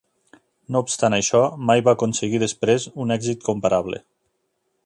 [0.75, 4.05] No obstant això, mai va aconseguir després un èxit comparable.